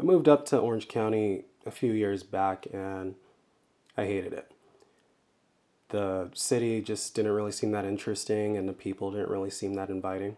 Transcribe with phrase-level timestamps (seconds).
[0.00, 3.16] I moved up to Orange County a few years back and
[3.96, 4.52] I hated it.
[5.88, 9.90] The city just didn't really seem that interesting and the people didn't really seem that
[9.90, 10.36] inviting.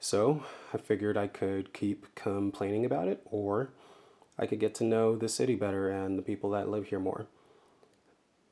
[0.00, 0.44] So
[0.74, 3.70] I figured I could keep complaining about it or
[4.38, 7.26] I could get to know the city better and the people that live here more.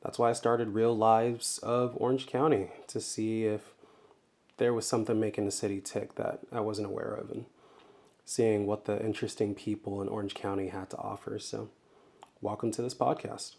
[0.01, 3.73] That's why I started Real Lives of Orange County to see if
[4.57, 7.45] there was something making the city tick that I wasn't aware of and
[8.25, 11.39] seeing what the interesting people in Orange County had to offer.
[11.39, 11.69] So,
[12.41, 13.55] welcome to this podcast.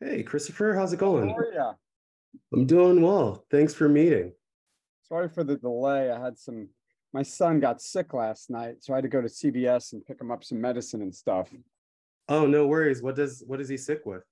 [0.00, 1.30] Hey, Christopher, how's it going?
[1.30, 1.72] How are ya?
[2.52, 3.44] I'm doing well.
[3.50, 4.32] Thanks for meeting.
[5.08, 6.10] Sorry for the delay.
[6.10, 6.68] I had some,
[7.12, 10.20] my son got sick last night, so I had to go to CVS and pick
[10.20, 11.48] him up some medicine and stuff.
[12.28, 13.02] Oh, no worries.
[13.02, 14.22] What does what is he sick with?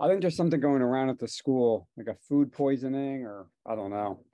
[0.00, 3.76] I think there's something going around at the school, like a food poisoning or I
[3.76, 4.24] don't know.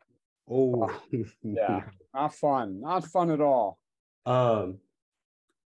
[0.50, 0.92] Oh,
[1.42, 2.80] Yeah, not fun.
[2.80, 3.78] Not fun at all.
[4.26, 4.78] Um,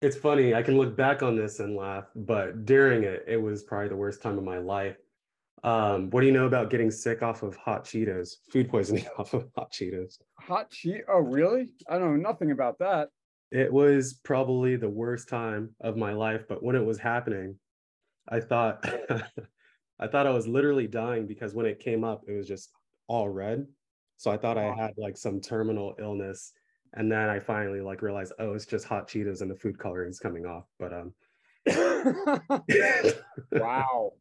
[0.02, 0.56] it's funny.
[0.56, 3.98] I can look back on this and laugh, but during it, it was probably the
[3.98, 4.96] worst time of my life.
[5.64, 8.36] Um, what do you know about getting sick off of hot Cheetos?
[8.52, 10.20] Food poisoning off of hot Cheetos.
[10.40, 11.02] Hot cheese.
[11.10, 11.70] Oh, really?
[11.90, 13.10] I know nothing about that.
[13.52, 17.56] It was probably the worst time of my life, but when it was happening,
[18.30, 18.86] I thought
[20.00, 22.72] I thought I was literally dying because when it came up, it was just
[23.08, 23.68] all red.
[24.20, 26.52] So I thought I had like some terminal illness.
[26.94, 30.10] And then I finally like realized, oh, it's just hot Cheetos and the food coloring
[30.10, 30.66] is coming off.
[30.78, 31.14] But um
[33.54, 34.12] wow.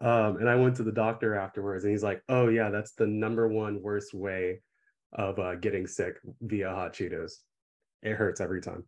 [0.00, 3.06] um and I went to the doctor afterwards and he's like, oh yeah, that's the
[3.08, 4.60] number one worst way
[5.12, 7.32] of uh, getting sick via hot Cheetos.
[8.02, 8.84] It hurts every time.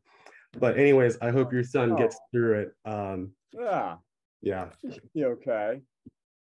[0.56, 2.20] But anyways, I hope your son gets Oh.
[2.32, 2.72] through it.
[2.84, 3.96] Um Yeah.
[4.40, 4.68] yeah.
[5.14, 5.80] You okay?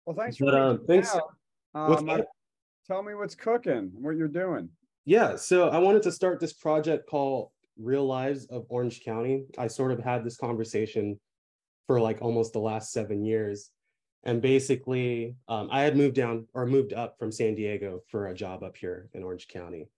[0.04, 1.30] Well, thanks for um, thanks- out.
[1.72, 2.24] What's Um, I-?
[2.88, 4.70] Tell me what's cooking, what you're doing.
[5.04, 9.44] Yeah, so I wanted to start this project called Real Lives of Orange County.
[9.56, 11.20] I sort of had this conversation
[11.86, 13.70] for like almost the last seven years.
[14.24, 18.34] And basically, um, I had moved down or moved up from San Diego for a
[18.34, 19.88] job up here in Orange County.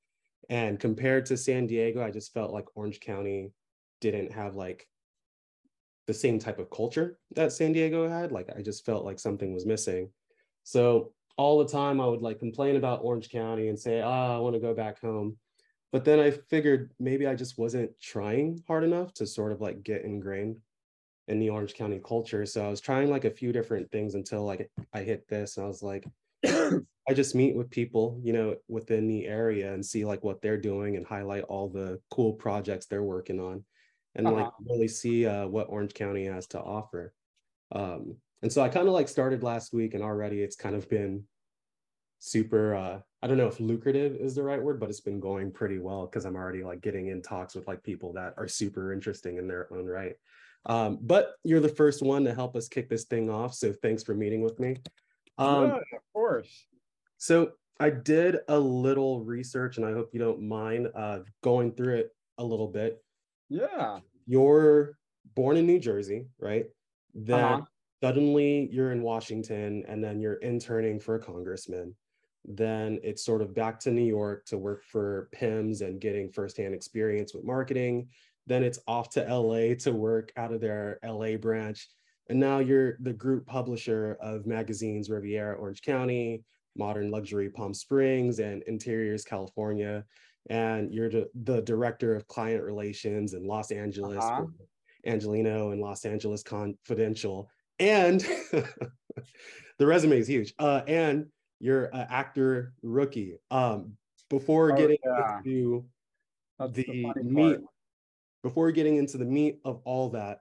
[0.48, 3.50] And compared to San Diego, I just felt like Orange County
[4.00, 4.86] didn't have like
[6.06, 8.30] the same type of culture that San Diego had.
[8.32, 10.10] Like I just felt like something was missing.
[10.64, 14.38] So all the time I would like complain about Orange County and say, ah, I
[14.40, 15.38] want to go back home.
[15.90, 19.82] But then I figured maybe I just wasn't trying hard enough to sort of like
[19.82, 20.58] get ingrained
[21.28, 22.44] in the Orange County culture.
[22.44, 25.64] So I was trying like a few different things until like I hit this and
[25.64, 26.06] I was like,
[26.46, 30.58] I just meet with people, you know, within the area and see like what they're
[30.60, 33.64] doing and highlight all the cool projects they're working on
[34.14, 34.64] and like Uh-huh.
[34.64, 37.14] really see uh, what Orange County has to offer.
[37.72, 40.88] Um, and so I kind of like started last week and already it's kind of
[40.88, 41.24] been
[42.20, 45.50] super uh I don't know if lucrative is the right word, but it's been going
[45.52, 48.92] pretty well because I'm already like getting in talks with like people that are super
[48.92, 50.14] interesting in their own right.
[50.64, 53.54] Um, but you're the first one to help us kick this thing off.
[53.54, 54.76] So thanks for meeting with me.
[55.38, 56.66] Um, Yeah, of course.
[57.18, 61.96] so I did a little research and I hope you don't mind uh, going through
[61.96, 63.02] it a little bit.
[63.48, 64.00] Yeah.
[64.26, 64.98] You're
[65.34, 66.66] born in New Jersey, right?
[67.14, 67.62] Then Uh-huh.
[68.02, 71.96] suddenly you're in Washington and then you're interning for a congressman.
[72.44, 76.74] Then it's sort of back to New York to work for PIMS and getting firsthand
[76.74, 78.08] experience with marketing.
[78.46, 81.88] Then it's off to LA to work out of their LA branch.
[82.28, 86.42] And now you're the group publisher of magazines Riviera Orange County,
[86.76, 90.04] Modern Luxury Palm Springs, and Interiors California.
[90.48, 94.46] And you're the, director of client relations in Los Angeles, Uh-huh.
[95.06, 97.50] Angeleno and Los Angeles Confidential.
[97.78, 98.20] And
[99.78, 100.54] the resume is huge.
[100.58, 101.26] Uh, and
[101.60, 103.38] you're an actor rookie.
[103.50, 103.96] Um,
[104.28, 105.38] before Oh, getting yeah.
[105.38, 105.84] into
[106.58, 106.84] That's the
[107.14, 107.64] the meat, part.
[108.42, 110.40] before getting into the meat of all that,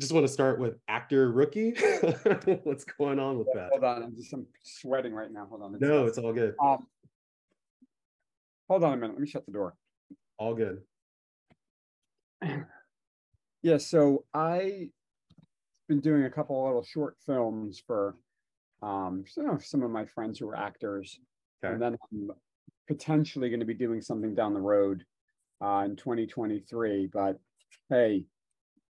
[0.00, 1.74] just want to start with actor rookie.
[2.64, 3.68] What's going on with that?
[3.72, 5.46] Hold on, I'm just I'm sweating right now.
[5.46, 5.76] Hold on.
[5.78, 6.54] No, it's all good.
[6.62, 6.86] Um,
[8.68, 9.12] hold on a minute.
[9.14, 9.76] Let me shut the door.
[10.38, 10.82] All good.
[13.64, 14.88] Yeah, so I
[15.88, 18.16] been doing a couple of little short films for
[18.82, 21.18] um know, some of my friends who are actors.
[21.64, 21.72] Okay.
[21.72, 22.30] And then I'm
[22.88, 25.04] potentially going to be doing something down the road
[25.64, 27.08] uh in 2023.
[27.12, 27.38] But
[27.88, 28.24] hey,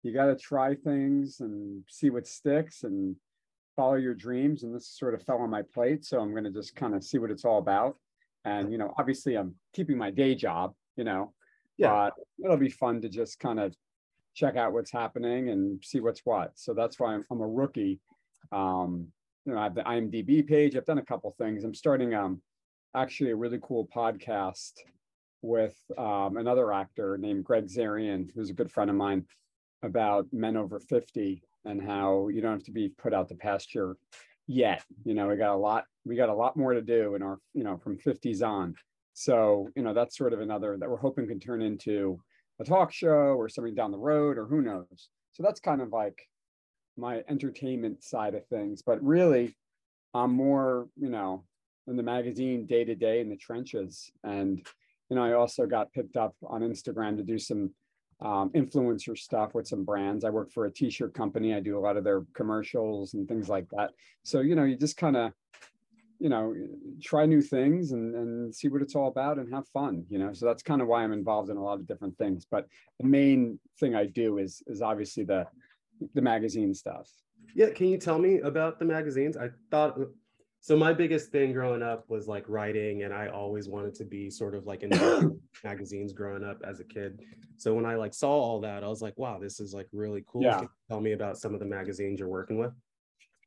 [0.04, 3.16] you gotta try things and see what sticks and
[3.76, 4.64] follow your dreams.
[4.64, 6.06] And this sort of fell on my plate.
[6.06, 7.98] So I'm gonna just kind of see what it's all about.
[8.46, 11.34] And you know, obviously I'm keeping my day job, you know.
[11.78, 11.90] Yeah.
[11.90, 12.14] But
[12.44, 13.76] it'll be fun to just kind of
[14.34, 16.52] check out what's happening and see what's what.
[16.56, 18.00] So that's why I'm, I'm a rookie.
[18.52, 19.08] Um,
[19.46, 20.76] you know, I have the IMDb page.
[20.76, 21.64] I've done a couple things.
[21.64, 22.42] I'm starting um
[22.96, 24.74] actually a really cool podcast
[25.42, 29.26] with um, another actor named Greg Zarian, who's a good friend of mine,
[29.82, 33.98] about men over 50 and how you don't have to be put out to pasture
[34.48, 34.84] yet.
[35.04, 37.40] You know, we got a lot, we got a lot more to do in our,
[37.54, 38.76] you know, from 50s on.
[39.14, 42.20] So, you know, that's sort of another that we're hoping can turn into
[42.60, 45.10] a talk show or something down the road or who knows.
[45.34, 46.28] So that's kind of like
[46.98, 48.82] my entertainment side of things.
[48.82, 49.56] But really,
[50.14, 51.46] I'm more, you know,
[51.88, 54.12] in the magazine day to day in the trenches.
[54.24, 54.66] And,
[55.10, 57.72] you know, I also got picked up on Instagram to do some
[58.22, 60.24] um, influencer stuff with some brands.
[60.24, 61.56] I work for a t-shirt company.
[61.56, 63.92] I do a lot of their commercials and things like that.
[64.24, 65.32] So, you know, you just kind of,
[66.20, 66.54] you know,
[67.02, 70.34] try new things and, and see what it's all about and have fun, you know?
[70.34, 72.46] So that's kind of why I'm involved in a lot of different things.
[72.46, 72.68] But
[73.00, 75.48] the main thing I do is, is obviously the,
[76.14, 77.10] the magazine stuff.
[77.56, 77.70] Yeah.
[77.70, 79.38] Can you tell me about the magazines?
[79.38, 79.98] I thought
[80.64, 84.30] so my biggest thing growing up was like writing and i always wanted to be
[84.30, 84.92] sort of like in
[85.64, 87.20] magazines growing up as a kid
[87.58, 90.24] so when i like saw all that i was like wow this is like really
[90.28, 90.62] cool yeah.
[90.90, 92.72] tell me about some of the magazines you're working with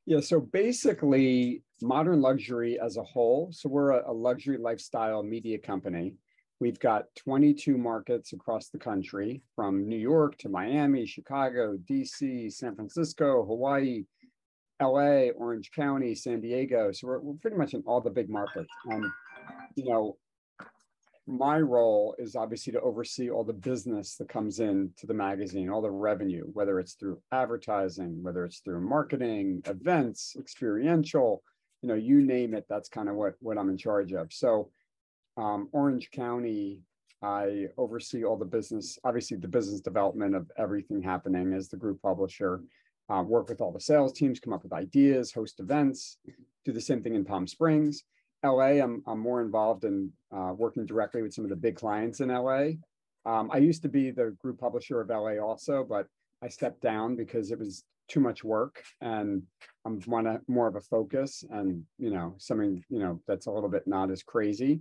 [0.06, 5.56] yeah so basically modern luxury as a whole so we're a, a luxury lifestyle media
[5.56, 6.14] company
[6.60, 12.74] we've got 22 markets across the country from new york to miami chicago dc san
[12.74, 14.04] francisco hawaii
[14.82, 16.90] LA, Orange County, San Diego.
[16.92, 18.68] So we're, we're pretty much in all the big markets.
[18.86, 19.04] And,
[19.76, 20.16] you know,
[21.26, 25.70] my role is obviously to oversee all the business that comes in to the magazine,
[25.70, 31.42] all the revenue, whether it's through advertising, whether it's through marketing, events, experiential,
[31.80, 34.32] you know, you name it, that's kind of what, what I'm in charge of.
[34.32, 34.70] So
[35.36, 36.82] um, Orange County,
[37.22, 42.02] I oversee all the business, obviously the business development of everything happening as the group
[42.02, 42.62] publisher
[43.08, 46.18] uh, work with all the sales teams, come up with ideas, host events,
[46.64, 48.04] do the same thing in Palm Springs.
[48.44, 52.20] LA, I'm, I'm more involved in uh, working directly with some of the big clients
[52.20, 52.72] in LA.
[53.26, 56.06] Um, I used to be the group publisher of LA also, but
[56.42, 59.42] I stepped down because it was too much work and
[59.86, 63.70] I'm want more of a focus and, you know, something, you know, that's a little
[63.70, 64.80] bit not as crazy.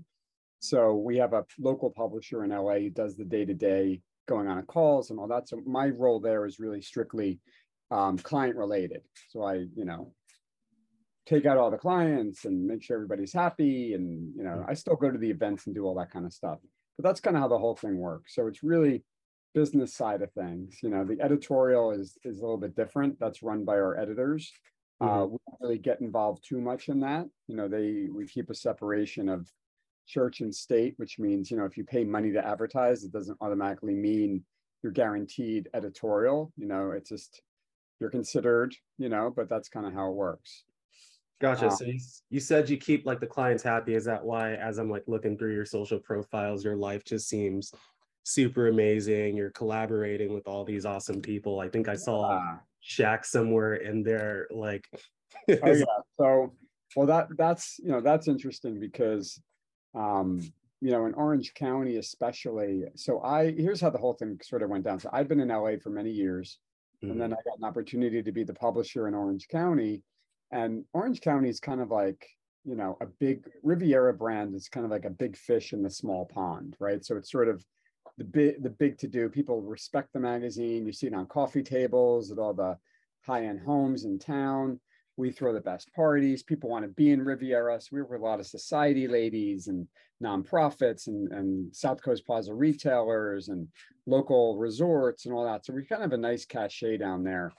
[0.63, 3.99] So we have a local publisher in LA who does the day to day
[4.29, 5.49] going on calls and all that.
[5.49, 7.41] So my role there is really strictly
[7.91, 9.01] um, client related.
[9.27, 10.13] So I, you know,
[11.25, 13.93] take out all the clients and make sure everybody's happy.
[13.93, 16.31] And, you know, I still go to the events and do all that kind of
[16.31, 16.59] stuff.
[16.97, 18.33] But that's kind of how the whole thing works.
[18.33, 19.03] So it's really
[19.53, 20.79] business side of things.
[20.81, 23.19] You know, the editorial is is a little bit different.
[23.19, 24.49] That's run by our editors.
[25.01, 25.13] Uh, mm-hmm.
[25.13, 27.25] Uh, we don't really get involved too much in that.
[27.47, 29.45] You know, they we keep a separation of
[30.07, 33.37] church and state, which means, you know, if you pay money to advertise, it doesn't
[33.41, 34.43] automatically mean
[34.81, 36.51] you're guaranteed editorial.
[36.57, 37.41] You know, it's just
[37.99, 40.63] you're considered, you know, but that's kind of how it works.
[41.43, 41.67] Gotcha.
[41.67, 43.95] Um, so you, you said you keep like the clients happy.
[43.95, 47.73] Is that why, as I'm like looking through your social profiles, your life just seems
[48.23, 49.35] super amazing?
[49.35, 51.59] You're collaborating with all these awesome people.
[51.59, 52.57] I think I saw yeah.
[52.87, 54.47] Shaq somewhere in there.
[54.51, 55.01] Like, oh
[55.47, 55.83] yeah.
[56.17, 56.53] So,
[56.95, 59.41] well, that that's you know that's interesting because,
[59.95, 60.41] um,
[60.81, 62.83] you know, in Orange County especially.
[62.95, 64.99] So I here's how the whole thing sort of went down.
[64.99, 66.59] So I've been in LA for many years.
[67.03, 67.11] Mm-hmm.
[67.11, 67.39] And then mm-hmm.
[67.39, 70.01] I got an opportunity to be the publisher in Orange County.
[70.51, 72.27] And Orange County is kind of like,
[72.65, 75.89] you know, a big Riviera brand is kind of like a big fish in the
[75.89, 77.03] small pond, right?
[77.03, 77.63] So it's sort of
[78.17, 79.29] the big the big to do.
[79.29, 80.85] People respect the magazine.
[80.85, 82.77] You see it on coffee tables at all the
[83.25, 84.79] high-end homes in town
[85.17, 86.43] we throw the best parties.
[86.43, 87.79] People want to be in Riviera.
[87.79, 89.87] So we work with a lot of society ladies and
[90.23, 93.67] nonprofits and, and South Coast Plaza retailers and
[94.05, 95.65] local resorts and all that.
[95.65, 97.51] So we kind of have a nice cachet down there.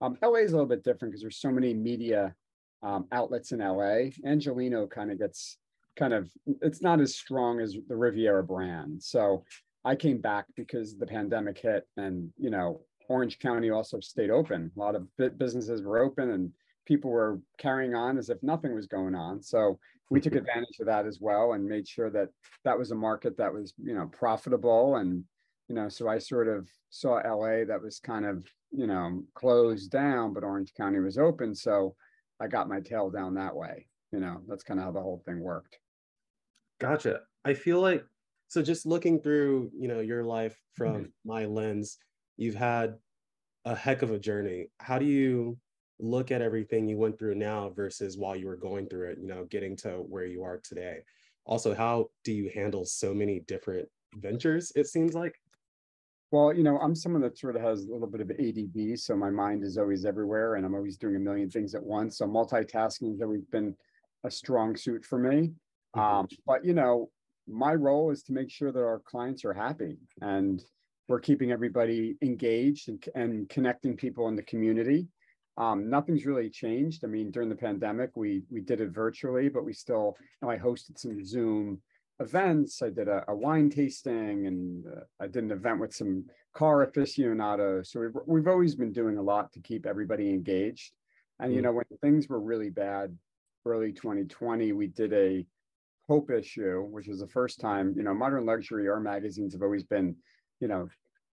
[0.00, 2.34] Um, LA is a little bit different because there's so many media
[2.82, 4.10] um, outlets in LA.
[4.26, 5.58] Angeleno kind of gets
[5.96, 6.30] kind of,
[6.60, 9.02] it's not as strong as the Riviera brand.
[9.02, 9.44] So
[9.84, 14.70] I came back because the pandemic hit and, you know, Orange County also stayed open.
[14.76, 15.06] A lot of
[15.38, 16.52] businesses were open and
[16.86, 19.42] people were carrying on as if nothing was going on.
[19.42, 19.78] So
[20.10, 22.28] we took advantage of that as well and made sure that
[22.64, 24.96] that was a market that was, you know, profitable.
[24.96, 25.24] And,
[25.68, 29.90] you know, so I sort of saw LA that was kind of, you know, closed
[29.90, 31.54] down, but Orange County was open.
[31.54, 31.94] So
[32.40, 33.86] I got my tail down that way.
[34.12, 35.78] You know, that's kind of how the whole thing worked.
[36.80, 37.20] Gotcha.
[37.44, 38.04] I feel like,
[38.48, 41.04] so just looking through, you know, your life from mm-hmm.
[41.24, 41.96] my lens,
[42.36, 42.96] you've had
[43.64, 44.66] a heck of a journey.
[44.78, 45.56] How do you
[46.02, 49.28] look at everything you went through now versus while you were going through it, you
[49.28, 50.98] know, getting to where you are today.
[51.44, 55.34] Also, how do you handle so many different ventures, it seems like?
[56.32, 59.14] Well, you know, I'm someone that sort of has a little bit of ADD, so
[59.14, 62.18] my mind is always everywhere and I'm always doing a million things at once.
[62.18, 63.74] So multitasking has always been
[64.24, 65.52] a strong suit for me.
[65.94, 66.00] Mm-hmm.
[66.00, 67.10] Um, but you know,
[67.46, 70.64] my role is to make sure that our clients are happy and
[71.08, 75.08] we're keeping everybody engaged and, and connecting people in the community.
[75.58, 77.04] Um, nothing's really changed.
[77.04, 80.50] I mean, during the pandemic, we we did it virtually, but we still, you know,
[80.50, 81.82] I hosted some Zoom
[82.20, 82.82] events.
[82.82, 86.82] I did a, a wine tasting and uh, I did an event with some car
[86.82, 87.90] aficionados.
[87.90, 90.92] So we've, we've always been doing a lot to keep everybody engaged.
[91.40, 91.64] And, you mm.
[91.64, 93.16] know, when things were really bad
[93.66, 95.44] early 2020, we did a
[96.08, 99.84] hope issue, which was the first time, you know, modern luxury, our magazines have always
[99.84, 100.16] been,
[100.60, 100.88] you know,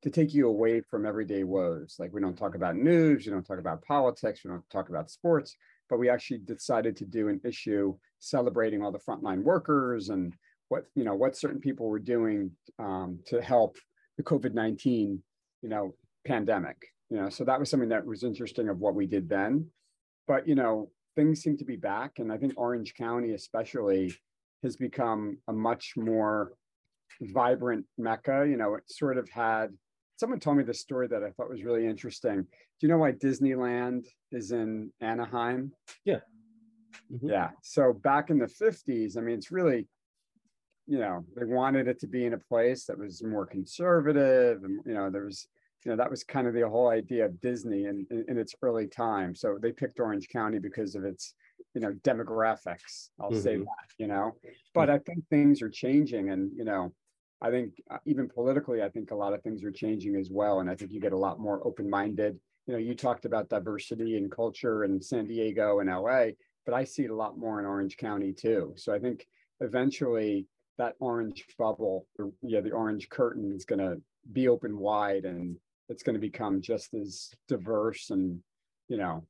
[0.03, 1.97] to take you away from everyday woes.
[1.99, 5.11] Like we don't talk about news, we don't talk about politics, we don't talk about
[5.11, 5.57] sports,
[5.89, 10.35] but we actually decided to do an issue celebrating all the frontline workers and
[10.69, 13.77] what, you know, what certain people were doing um, to help
[14.17, 15.19] the COVID-19,
[15.63, 15.95] you know,
[16.27, 16.77] pandemic.
[17.11, 19.67] You know, so that was something that was interesting of what we did then.
[20.27, 22.19] But, you know, things seem to be back.
[22.19, 24.13] And I think Orange County, especially,
[24.63, 26.53] has become a much more
[27.21, 28.45] vibrant mecca.
[28.49, 29.71] You know, it sort of had
[30.17, 32.43] someone told me this story that I thought was really interesting.
[32.43, 32.47] Do
[32.81, 35.73] you know why Disneyland is in Anaheim?
[36.05, 36.21] Yeah.
[37.13, 37.29] Mm-hmm.
[37.29, 37.51] Yeah.
[37.63, 39.87] So back in the 50s, I mean, it's really,
[40.87, 44.65] you know, they wanted it to be in a place that was more conservative.
[44.65, 45.47] And, you know, there was,
[45.85, 48.55] you know, that was kind of the whole idea of Disney in, in, in its
[48.63, 49.35] early time.
[49.35, 51.35] So they picked Orange County because of its
[51.75, 53.41] you know demographics i'll mm-hmm.
[53.41, 54.35] say that you know
[54.75, 56.91] but i think things are changing and you know
[57.41, 60.61] i think uh, even politically i think a lot of things are changing as well
[60.61, 64.17] and i think you get a lot more open-minded you know you talked about diversity
[64.17, 66.27] and culture in san diego and la
[66.65, 69.27] but i see it a lot more in orange county too so i think
[69.61, 70.47] eventually
[70.79, 74.01] that orange bubble or, yeah the orange curtain is going to
[74.33, 75.57] be open wide and
[75.89, 78.41] it's going to become just as diverse and
[78.89, 79.25] you know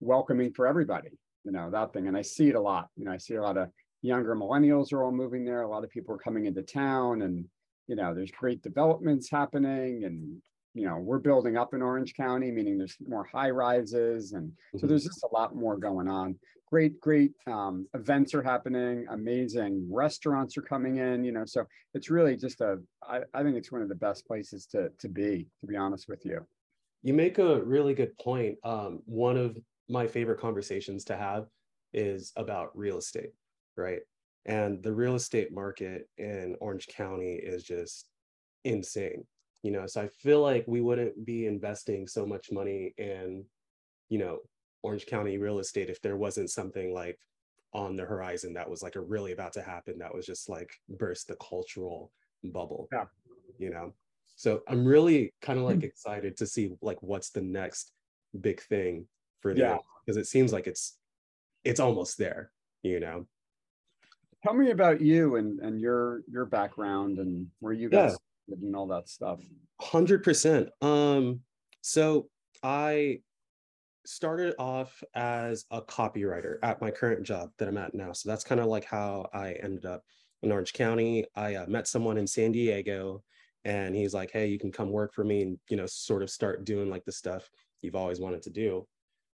[0.00, 1.10] welcoming for everybody
[1.44, 2.08] you know, that thing.
[2.08, 2.88] And I see it a lot.
[2.96, 3.68] You know, I see a lot of
[4.02, 5.62] younger millennials are all moving there.
[5.62, 7.46] A lot of people are coming into town and,
[7.86, 10.42] you know, there's great developments happening and,
[10.74, 14.32] you know, we're building up in Orange County, meaning there's more high rises.
[14.32, 14.86] And so mm-hmm.
[14.88, 16.38] there's just a lot more going on.
[16.66, 19.06] Great, great um, events are happening.
[19.10, 23.56] Amazing restaurants are coming in, you know, so it's really just a, I, I think
[23.56, 26.46] it's one of the best places to, to be, to be honest with you.
[27.02, 28.58] You make a really good point.
[28.64, 31.46] Um, one of my favorite conversations to have
[31.92, 33.32] is about real estate,
[33.76, 34.00] right?
[34.44, 38.08] And the real estate market in Orange County is just
[38.64, 39.24] insane.
[39.62, 43.44] You know, so I feel like we wouldn't be investing so much money in,
[44.08, 44.38] you know,
[44.82, 47.18] Orange County real estate if there wasn't something like
[47.72, 50.70] on the horizon that was like a really about to happen that was just like
[50.88, 52.10] burst the cultural
[52.42, 52.88] bubble.
[52.92, 53.04] Yeah.
[53.58, 53.94] You know.
[54.34, 55.74] So I'm really kind of hmm.
[55.74, 57.92] like excited to see like what's the next
[58.40, 59.06] big thing
[59.40, 59.78] for the yeah.
[60.04, 60.96] because it seems like it's
[61.64, 62.50] it's almost there
[62.82, 63.26] you know
[64.42, 68.16] tell me about you and and your your background and where you guys
[68.48, 68.56] yeah.
[68.60, 69.40] and all that stuff
[69.80, 71.40] 100% um
[71.80, 72.28] so
[72.62, 73.18] i
[74.04, 78.44] started off as a copywriter at my current job that i'm at now so that's
[78.44, 80.02] kind of like how i ended up
[80.42, 83.22] in orange county i uh, met someone in san diego
[83.64, 86.30] and he's like hey you can come work for me and you know sort of
[86.30, 87.48] start doing like the stuff
[87.80, 88.86] you've always wanted to do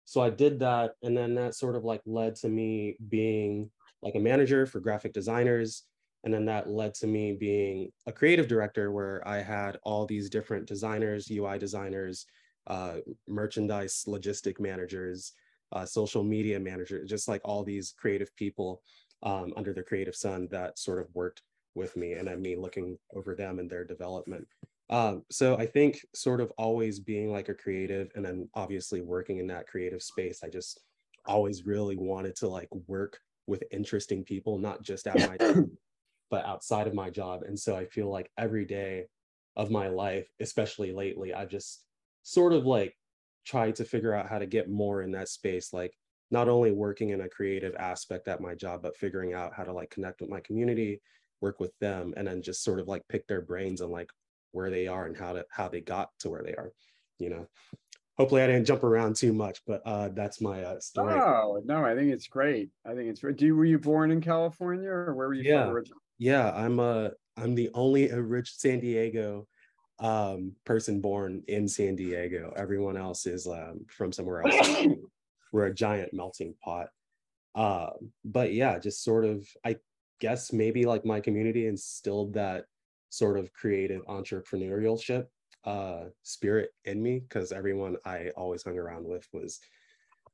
[0.08, 0.94] so I did that.
[1.04, 3.70] And then that sort of like led to me being
[4.02, 5.84] like a manager for graphic designers.
[6.24, 10.30] And then that led to me being a creative director where I had all these
[10.30, 12.26] different designers, UI designers,
[12.68, 15.34] uh, merchandise logistic managers,
[15.72, 18.82] uh, social media managers, just like all these creative people
[19.24, 21.42] um, under the creative sun that sort of worked
[21.76, 24.48] with me and then me looking over them and their development.
[24.90, 29.38] Um, so I think sort of always being like a creative and then obviously working
[29.38, 30.82] in that creative space, I just
[31.26, 35.66] always really wanted to like work with interesting people, not just at my job,
[36.30, 37.44] but outside of my job.
[37.44, 39.06] And so I feel like every day
[39.56, 41.84] of my life, especially lately, I've just
[42.24, 42.96] sort of like
[43.46, 45.94] tried to figure out how to get more in that space, like
[46.30, 49.72] not only working in a creative aspect at my job, but figuring out how to
[49.74, 51.02] like connect with my community,
[51.42, 54.10] work with them, and then just sort of like pick their brains and like
[54.52, 56.72] where they are and how to how they got to where they are
[57.20, 57.48] you know
[58.18, 61.14] hopefully i didn't jump around too much but uh that's my uh story.
[61.14, 62.70] Oh no i think it's great.
[62.86, 65.44] I think it's great do you were you born in california or where were you
[65.44, 65.74] yeah.
[66.18, 69.48] yeah i'm uh i'm the only rich san diego
[70.00, 72.54] um person born in san diego.
[72.56, 74.88] Everyone else is um from somewhere else.
[75.52, 76.90] We're a giant melting pot.
[77.56, 77.90] Uh,
[78.24, 79.76] but yeah just sort of i
[80.20, 82.66] guess maybe like my community instilled that
[83.10, 85.26] sort of creative entrepreneurship
[85.66, 89.60] uh, spirit in me because everyone I always hung around with was,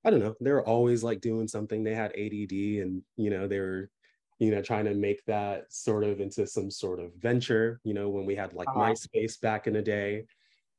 [0.06, 1.84] I don't know, they were always like doing something.
[1.84, 3.90] They had ADD and, you know, they were,
[4.40, 8.10] you know, trying to make that sort of into some sort of venture, you know,
[8.10, 8.94] when we had like Uh-huh.
[8.94, 10.26] MySpace back in the day.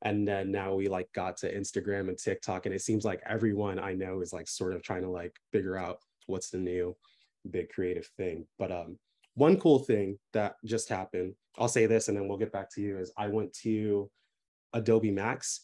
[0.02, 2.66] And then now we like got to Instagram and TikTok.
[2.66, 5.78] And it seems like everyone I know is like sort of trying to like figure
[5.78, 6.96] out what's the new
[7.50, 8.46] big creative thing.
[8.58, 8.98] But um
[9.34, 12.80] one cool thing that just happened, I'll say this and then we'll get back to
[12.80, 14.10] you, is I went to
[14.74, 15.60] Adobe Max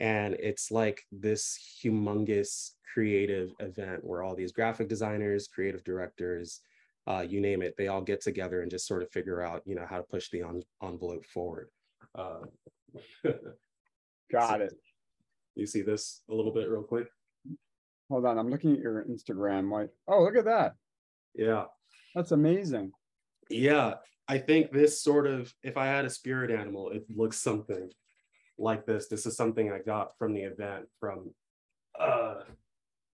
[0.00, 6.60] and it's like this humongous creative event where all these graphic designers, creative directors,
[7.06, 9.74] uh, you name it, they all get together and just sort of figure out, you
[9.74, 11.68] know, how to push the en- envelope forward.
[12.14, 12.40] Uh,
[14.32, 14.72] Got it.
[15.54, 17.08] you see this a little bit real quick?
[18.08, 19.70] Hold on, I'm looking at your Instagram.
[19.70, 20.74] Like, oh, look at that.
[21.34, 21.64] Yeah.
[22.14, 22.92] That's amazing.
[23.50, 23.94] Yeah.
[24.26, 27.90] I think this sort of, if I had a spirit animal, it looks something
[28.60, 29.08] like this.
[29.08, 31.30] This is something I got from the event from,
[31.98, 32.42] uh,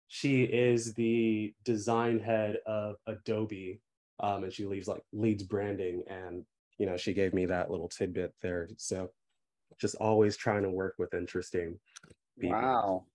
[0.07, 3.81] she is the design head of Adobe.
[4.19, 6.45] Um, and she leads like leads branding and,
[6.77, 8.69] you know, she gave me that little tidbit there.
[8.77, 9.09] So
[9.79, 11.79] just always trying to work with interesting
[12.39, 12.59] people.
[12.59, 13.05] Wow.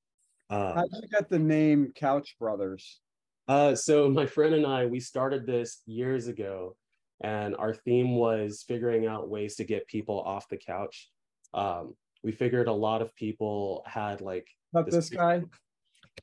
[0.51, 3.01] Uh, How did you get the name Couch Brothers?
[3.47, 6.77] Uh, so my friend and I, we started this years ago,
[7.23, 11.11] and our theme was figuring out ways to get people off the couch.
[11.55, 15.43] Um, we figured a lot of people had like, Not This- this guy?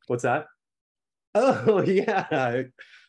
[0.07, 0.47] what's that?
[1.35, 2.27] Oh yeah,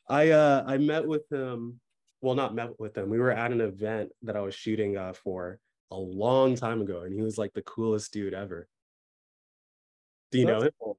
[0.08, 1.78] I uh, I met with him.
[2.22, 3.10] Well, not met with him.
[3.10, 5.58] We were at an event that I was shooting uh, for
[5.90, 8.66] a long time ago, and he was like the coolest dude ever.
[10.30, 10.72] Do you know That's him?
[10.82, 10.98] cool.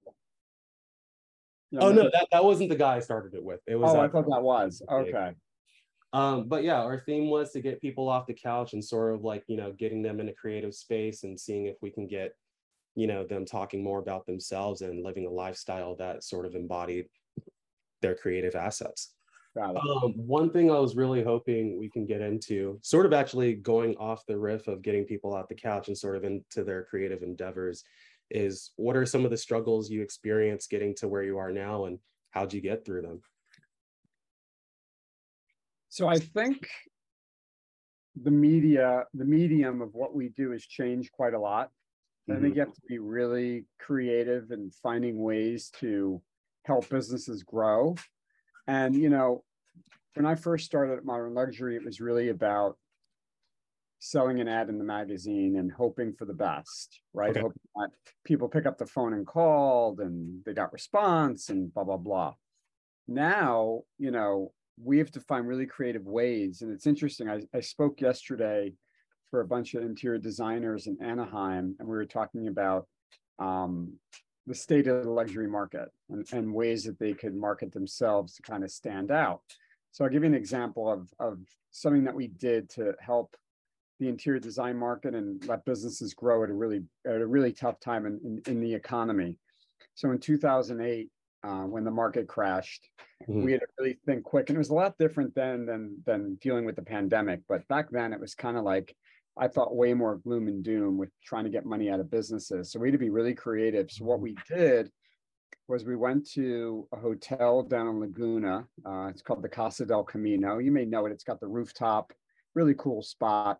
[1.78, 3.60] Oh no- no, that, that wasn't the guy I started it with.
[3.66, 3.92] It was.
[3.94, 4.84] Oh, I uh, thought that was.
[4.88, 5.32] Okay.
[6.16, 9.26] Um, but yeah, our theme was to get people off the couch and sort of
[9.26, 12.32] like, you know, getting them in a creative space and seeing if we can get,
[12.96, 17.08] you know, them talking more about themselves and living a lifestyle that sort of embodied
[18.02, 19.14] their creative assets.
[19.78, 23.98] Um, one thing I was really hoping we can get into, sort of actually going
[23.98, 27.24] off the riff of getting people off the couch and sort of into their creative
[27.24, 27.84] endeavors,
[28.32, 31.86] is what are some of the struggles you experienced getting to where you are now
[31.86, 32.00] and
[32.32, 33.22] how'd you get through them?
[35.96, 36.68] So I think
[38.22, 41.70] the media, the medium of what we do has changed quite a lot.
[42.30, 46.22] I think you have to be really creative and finding ways to
[46.66, 47.96] help businesses grow.
[48.68, 49.46] And, you know,
[50.16, 52.78] when I first started at Modern Luxury, it was really about
[54.00, 57.30] selling an ad in the magazine and hoping for the best, right?
[57.30, 57.40] Okay.
[57.40, 57.92] Hoping that
[58.26, 62.34] people pick up the phone and called and they got response and blah, blah, blah.
[63.08, 66.62] Now, you know, we have to find really creative ways.
[66.62, 67.30] And it's interesting.
[67.30, 68.74] I, I spoke yesterday
[69.30, 72.88] for a bunch of interior designers in Anaheim, and we were talking about
[73.40, 73.94] um,
[74.48, 78.42] the state of the luxury market and, and ways that they could market themselves to
[78.42, 79.42] kind of stand out.
[79.92, 81.40] So I'll give you an example of, of
[81.72, 83.36] something that we did to help
[84.00, 87.80] the interior design market and let businesses grow at a really at a really tough
[87.80, 89.38] time in, in, in the economy.
[89.96, 91.10] So in 2008,
[91.46, 92.90] uh, when the market crashed,
[93.28, 93.44] Mhm.
[93.46, 96.36] we had to really think quick, and it was a lot different then than than
[96.36, 97.42] dealing with the pandemic.
[97.48, 98.96] But back then, it was kind of like
[99.38, 102.72] I thought way more gloom and doom with trying to get money out of businesses.
[102.72, 103.92] So we had to be really creative.
[103.92, 104.90] So what we did
[105.68, 108.66] was we went to a hotel down in Laguna.
[108.86, 110.60] Uh, it's called the Casa del Camino.
[110.60, 111.12] You may know it.
[111.12, 112.14] It's got the rooftop,
[112.54, 113.60] really cool spot.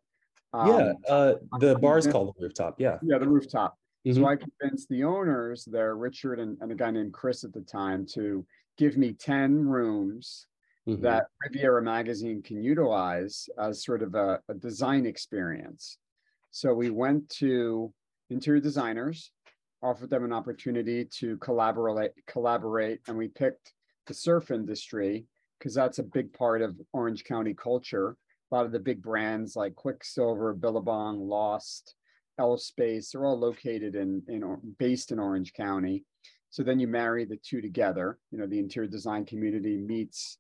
[0.54, 2.12] Yeah, Um, uh, the bar's yeah.
[2.14, 2.80] called the rooftop.
[2.80, 2.98] Yeah.
[3.02, 3.78] yeah, the rooftop.
[4.06, 4.16] Mhm.
[4.16, 7.62] So I convinced the owners there, Richard and, and a guy named Chris at the
[7.62, 8.46] time, to
[8.78, 10.48] give me 10 rooms
[10.88, 11.02] Mhm.
[11.02, 15.98] that Riviera Magazine can utilize as sort of a, a design experience.
[16.52, 17.92] So we went to
[18.30, 19.32] interior designers,
[19.82, 23.74] offered them an opportunity to collaborate, collaborate, and we picked
[24.06, 25.26] the surf industry
[25.58, 28.16] because that's a big part of Orange County culture.
[28.52, 31.96] A lot of the big brands like Quiksilver, Billabong, Lost,
[32.40, 36.04] L Space, they're all located in, in, based in Orange County.
[36.50, 40.38] So then you marry the two together, you know, the interior design community meets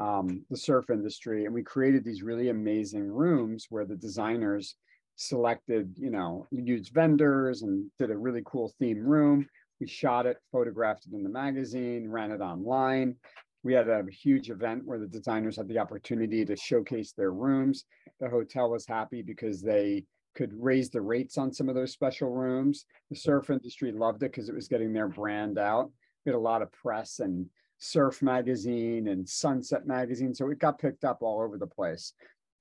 [0.00, 1.44] um, the surf industry.
[1.44, 4.76] And we created these really amazing rooms where the designers
[5.16, 9.46] selected, you know, used vendors and did a really cool theme room.
[9.80, 13.16] We shot it, photographed it in the magazine, ran it online.
[13.62, 17.84] We had a huge event where the designers had the opportunity to showcase their rooms.
[18.18, 22.30] The hotel was happy because they could raise the rates on some of those special
[22.30, 22.86] rooms.
[23.10, 25.90] The surf industry loved it because it was getting their brand out.
[26.24, 27.46] We had a lot of press and
[27.78, 30.34] Surf Magazine and Sunset Magazine.
[30.34, 32.12] So it got picked up all over the place.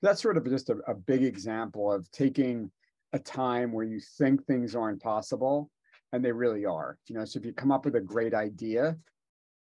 [0.01, 2.71] That's sort of just a, a big example of taking
[3.13, 5.69] a time where you think things aren't possible
[6.13, 6.97] and they really are.
[7.07, 8.97] You know, so if you come up with a great idea,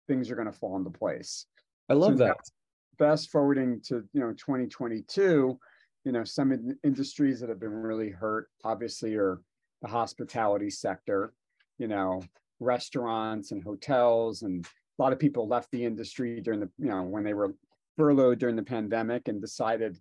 [0.07, 1.45] things are going to fall into place.
[1.89, 2.37] I love So that.
[2.99, 5.57] fast forwarding to you know 2022
[6.03, 9.41] you know some in- industries that have been really hurt obviously are
[9.81, 11.33] the hospitality sector
[11.77, 12.21] you know
[12.59, 14.65] restaurants and hotels and
[14.99, 17.53] a lot of people left the industry during the you know when they were
[17.97, 19.97] furloughed during the pandemic and decided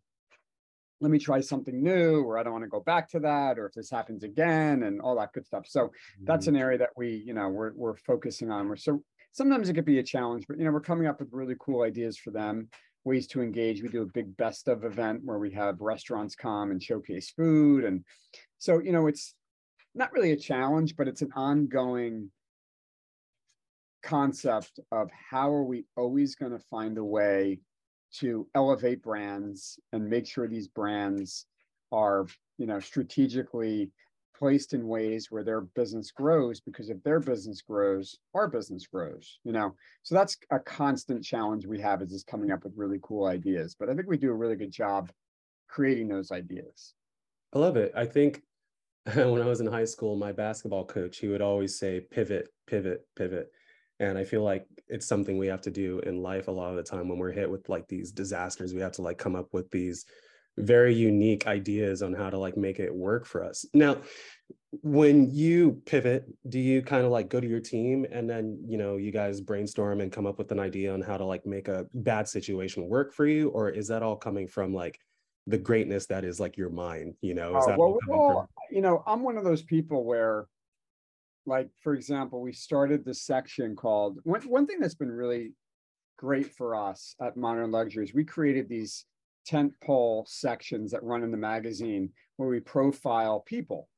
[1.03, 3.67] let me try something new or i don't want to go back to that or
[3.67, 5.67] if this happens again and all that good stuff.
[5.67, 5.91] So
[6.25, 6.57] that's Mm-hmm.
[6.57, 8.69] an area that we you know we're, we're focusing on.
[8.69, 11.29] We're so sometimes it could be a challenge but you know we're coming up with
[11.33, 12.69] really cool ideas for them
[13.07, 13.83] ways to engage.
[13.83, 17.85] We do a big best of event where we have restaurants come and showcase food.
[17.85, 18.05] And
[18.59, 19.35] so you know it's
[19.95, 22.31] not really a challenge but it's an ongoing
[24.03, 27.59] concept of how are we always going to find a way
[28.15, 31.47] to elevate brands and make sure these brands
[31.93, 32.27] are
[32.59, 33.91] you know strategically
[34.39, 39.39] placed in ways where their business grows because if their business grows our business grows
[39.45, 42.99] you know so that's a constant challenge we have is just coming up with really
[43.03, 45.11] cool ideas but i think we do a really good job
[45.69, 46.95] creating those ideas
[47.57, 47.93] I love it.
[47.97, 48.43] I think
[49.15, 53.07] when I was in high school, my basketball coach, he would always say pivot, pivot,
[53.17, 53.51] pivot.
[53.99, 56.77] And I feel like it's something we have to do in life a lot of
[56.77, 58.75] the time when we're hit with like these disasters.
[58.75, 60.05] We have to like come up with these
[60.59, 63.67] very unique ideas on how to like make it work for us.
[63.75, 63.99] Now,
[64.83, 68.79] when you pivot, do you kind of like go to your team and then, you
[68.79, 71.69] know, you guys brainstorm and come up with an idea on how to like make
[71.69, 73.51] a bad situation work for you?
[73.51, 74.99] Or is that all coming from like
[75.47, 77.57] the greatness that is like your mind, you know?
[77.57, 80.47] Is Uh, that well, well, you know, I'm one of those people where,
[81.47, 85.53] like, for example, we started this section called one, one thing that's been really
[86.19, 89.05] great for us at Modern Luxuries, we created these
[89.47, 93.89] tent pole sections that run in the magazine where we profile people.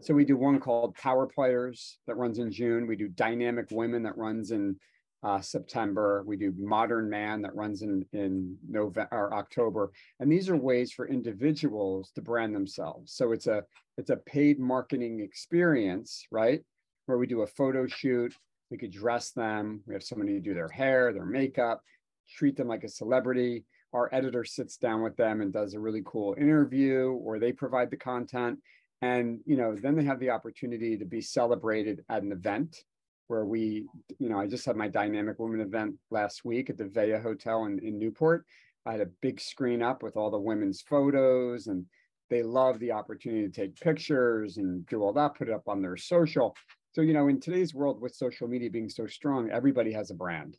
[0.00, 2.86] So we do one called Power Players that runs in June.
[2.86, 4.76] We do Dynamic Women that runs in
[5.22, 6.22] uh, September.
[6.24, 9.90] We do Modern Man that runs in in November or October.
[10.18, 13.12] And these are ways for individuals to brand themselves.
[13.12, 13.64] So it's a
[13.98, 16.62] it's a paid marketing experience, right?
[17.06, 18.34] Where we do a photo shoot,
[18.70, 21.82] we could dress them, we have somebody to do their hair, their makeup,
[22.28, 23.64] treat them like a celebrity.
[23.92, 27.90] Our editor sits down with them and does a really cool interview, or they provide
[27.90, 28.60] the content.
[29.02, 32.76] And you know, then they have the opportunity to be celebrated at an event
[33.30, 33.86] where we,
[34.18, 37.64] you know, I just had my Dynamic Women event last week at the Vea Hotel
[37.64, 38.44] in, in Newport.
[38.84, 41.86] I had a big screen up with all the women's photos and
[42.28, 45.80] they love the opportunity to take pictures and do all that, put it up on
[45.80, 46.56] their social.
[46.92, 50.14] So, you know, in today's world with social media being so strong, everybody has a
[50.14, 50.56] brand.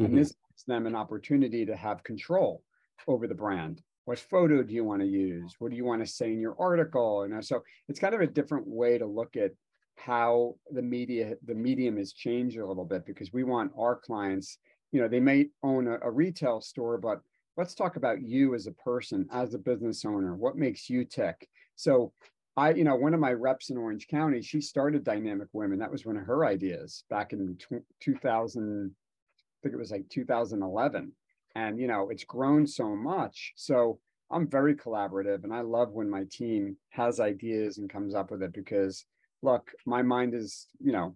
[0.00, 0.06] Mhm.
[0.06, 2.62] And this gives them an opportunity to have control
[3.06, 3.82] over the brand.
[4.04, 5.54] What photo do you want to use?
[5.58, 7.26] What do you want to say in your article?
[7.28, 9.52] Know, so it's kind of a different way to look at
[9.96, 14.58] how the media, the medium has changed a little bit because we want our clients,
[14.90, 17.20] you know, they may own a, a retail store, but
[17.56, 20.34] let's talk about you as a person, as a business owner.
[20.34, 21.46] What makes you tick?
[21.76, 22.12] So
[22.56, 25.78] I, you know, one of my reps in Orange County, she started Dynamic Women.
[25.78, 30.08] That was one of her ideas back in tw- 2000, I think it was like
[30.10, 31.12] 2011.
[31.54, 33.52] And, you know, it's grown so much.
[33.56, 33.98] So
[34.30, 38.42] I'm very collaborative and I love when my team has ideas and comes up with
[38.42, 39.04] it because
[39.42, 41.14] look, my mind is, you know,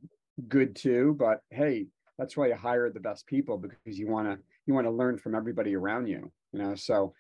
[0.49, 1.87] good too, but hey,
[2.19, 5.17] that's why you hire the best people because you want to you want to learn
[5.17, 6.75] from everybody around you, you know.
[6.75, 7.15] So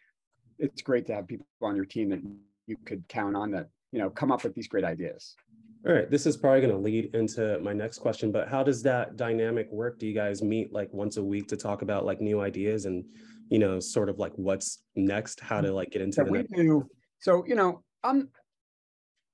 [0.58, 2.20] it's great to have people on your team that
[2.66, 5.36] you could count on that, you know, come up with these great ideas.
[5.84, 8.82] All right, this is probably going to lead into my next question, but how does
[8.82, 9.98] that dynamic work?
[9.98, 13.04] Do you guys meet like once a week to talk about like new ideas and,
[13.50, 16.38] you know, sort of like what's next, how to like get into So the we
[16.38, 16.52] next?
[16.54, 16.88] do,
[17.20, 18.30] so, you know, I'm,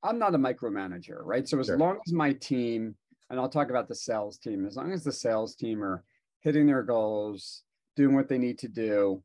[0.02, 1.48] I'm not a micromanager, right?
[1.48, 1.78] So as Sure.
[1.78, 2.96] long as my team,
[3.30, 6.04] and I'll talk about the sales team, as long as the sales team are
[6.40, 7.62] hitting their goals,
[7.96, 9.22] doing what they need to do,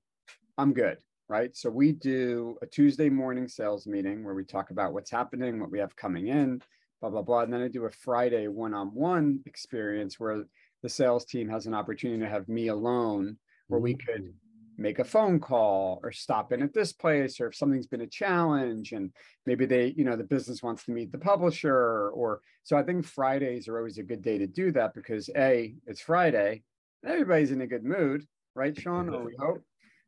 [0.57, 1.53] I'm good, right?
[1.57, 5.71] So we do a Tuesday morning sales meeting where we talk about what's happening, what
[5.71, 6.61] we have coming in,
[7.01, 7.41] blah, blah, blah.
[7.41, 10.45] And then I do a Friday one-on-one experience where
[10.83, 14.05] the sales team has an opportunity to have me alone, where we mm.
[14.05, 14.33] could
[14.79, 18.07] make a phone call or stop in at this place, or if something's been a
[18.07, 19.11] challenge and
[19.47, 23.05] maybe they, you know, the business wants to meet the publisher or, so I think
[23.05, 26.61] Fridays are always a good day to do that because A, it's Friday,
[27.03, 29.63] everybody's in a good mood, right, Sean, or we hope.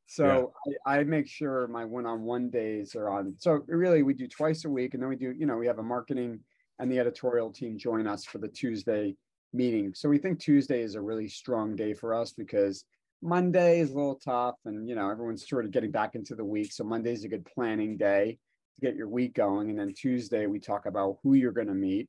[0.06, 0.54] So
[0.86, 3.36] I, I make sure my one-on-one days are on.
[3.38, 5.80] So really, we do twice a week, and then we do, you know, we have
[5.80, 6.40] a marketing
[6.80, 9.16] and the editorial team join us for the Tuesday
[9.54, 9.94] meeting.
[9.94, 12.86] So we think Tuesday is a really strong day for us because
[13.22, 16.46] Monday is a little tough, and you know, everyone's sort of getting back into the
[16.46, 16.72] week.
[16.72, 18.38] So Monday is a good planning day
[18.76, 21.74] to get your week going, and then Tuesday we talk about who you're going to
[21.74, 22.08] meet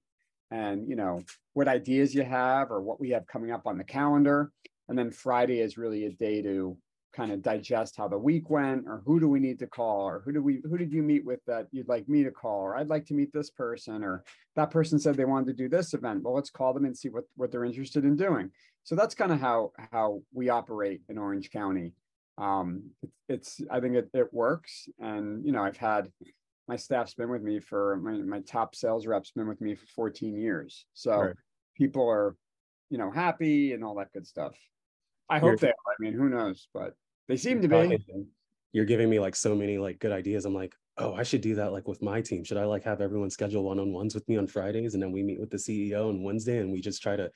[0.50, 3.84] and you know what ideas you have or what we have coming up on the
[3.84, 4.50] calendar
[4.88, 6.76] and then friday is really a day to
[7.12, 10.20] kind of digest how the week went or who do we need to call or
[10.24, 12.76] who do we who did you meet with that you'd like me to call or
[12.76, 14.24] I'd like to meet this person or
[14.56, 17.08] that person said they wanted to do this event well let's call them and see
[17.08, 18.50] what what they're interested in doing.
[18.84, 21.94] So that's kind of how how we operate in Orange County.
[22.38, 26.10] Um it's, it's I think it, it works and you know I've had
[26.68, 29.86] my staff's been with me for my, my top sales reps been with me for
[29.86, 30.86] 14 years.
[30.94, 31.34] So Right.
[31.74, 32.36] people are
[32.88, 34.54] you know happy and all that good stuff
[35.30, 35.72] I You're- hope they are.
[35.88, 36.68] I mean, who knows?
[36.74, 36.94] But
[37.28, 37.98] they seem to be.
[38.72, 40.44] You're giving me like so many like good ideas.
[40.44, 42.44] I'm like, oh, I should do that like with my team.
[42.44, 45.40] Should I like have everyone schedule one-on-ones with me on Fridays and then we meet
[45.40, 47.30] with the CEO on Wednesday and we just try to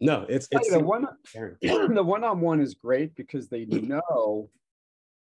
[0.00, 1.06] no, it's it's the one
[1.62, 4.48] the one on one is great because they know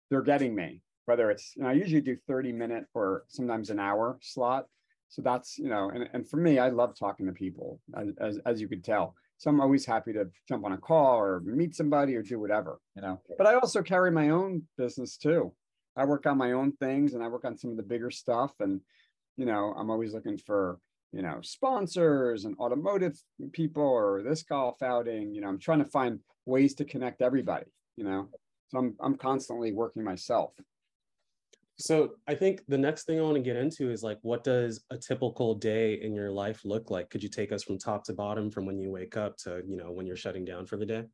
[0.09, 0.81] they're getting me.
[1.05, 4.65] Whether it's I usually do 30 minute or sometimes an hour slot.
[5.07, 8.39] So that's you know, and, and for me, I love talking to people, as, as
[8.45, 9.15] as you could tell.
[9.37, 12.79] So I'm always happy to jump on a call or meet somebody or do whatever,
[12.95, 13.21] you know.
[13.37, 15.53] But I also carry my own business too.
[15.95, 18.53] I work on my own things and I work on some of the bigger stuff.
[18.59, 18.81] And,
[19.35, 20.79] you know, I'm always looking for,
[21.11, 23.19] you know, sponsors and automotive
[23.51, 25.33] people or this golf outing.
[25.33, 28.29] You know, I'm trying to find ways to connect everybody, you know.
[28.69, 30.53] So I'm I'm constantly working myself.
[31.79, 34.83] So I think the next thing I want to get into is like, what does
[34.89, 37.11] a typical day in your life look like?
[37.11, 39.77] Could you take us from top to bottom, from when you wake up to you
[39.77, 41.05] know when you're shutting down for the day?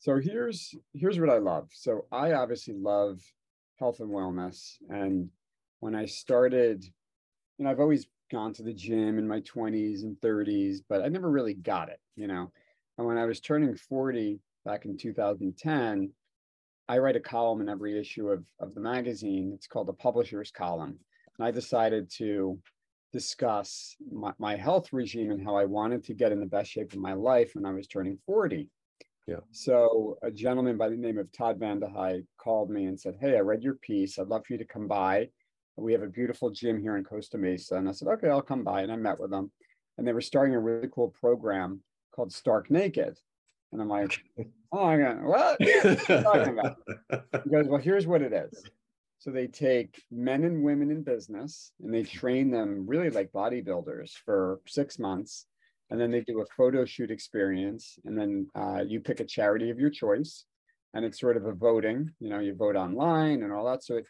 [0.00, 1.70] So here's here's what I love.
[1.72, 3.22] So I obviously love
[3.78, 4.76] health and wellness.
[4.90, 5.30] And
[5.80, 6.84] when I started,
[7.58, 11.08] you know, I've always gone to the gym in my 20s and 30s, but I
[11.08, 12.52] never really got it, you know.
[12.98, 16.12] And when I was turning 40 back in 2010,
[16.92, 19.52] I write a column in every issue of, of the magazine.
[19.54, 20.98] It's called the publisher's column.
[21.38, 22.58] And I decided to
[23.14, 26.92] discuss my, my health regime and how I wanted to get in the best shape
[26.92, 28.68] of my life when I was turning 40.
[29.26, 29.36] Yeah.
[29.52, 33.40] So a gentleman by the name of Todd Vandehei called me and said, Hey, I
[33.40, 34.18] read your piece.
[34.18, 35.30] I'd love for you to come by.
[35.76, 37.76] We have a beautiful gym here in Costa Mesa.
[37.76, 38.82] And I said, Okay, I'll come by.
[38.82, 39.50] And I met with them.
[39.96, 41.80] And they were starting a really cool program
[42.14, 43.16] called Stark Naked.
[43.72, 44.18] And I'm like,
[44.74, 45.58] Oh my God, what?
[46.06, 46.76] talking about?
[47.44, 48.64] He goes, Well, here's what it is.
[49.18, 54.12] So they take men and women in business and they train them really like bodybuilders
[54.24, 55.46] for six months.
[55.90, 57.98] And then they do a photo shoot experience.
[58.04, 60.44] And then uh, you pick a charity of your choice.
[60.94, 63.84] And it's sort of a voting, you know, you vote online and all that.
[63.84, 64.06] So it,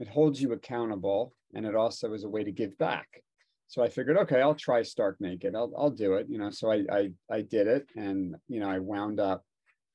[0.00, 1.34] it holds you accountable.
[1.54, 3.22] And it also is a way to give back.
[3.68, 5.54] So I figured, okay, I'll try Stark Naked.
[5.54, 6.26] I'll, I'll do it.
[6.28, 7.86] You know, so I, I, I did it.
[7.96, 9.44] And, you know, I wound up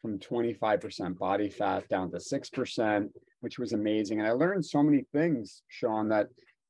[0.02, 3.10] from 25% body fat down to 6%,
[3.42, 4.20] which was amazing.
[4.20, 6.28] And I learned so many things, Sean, that